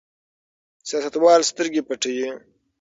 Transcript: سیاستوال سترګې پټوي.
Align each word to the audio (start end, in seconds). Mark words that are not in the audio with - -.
سیاستوال 0.87 1.41
سترګې 1.51 1.81
پټوي. 1.87 2.27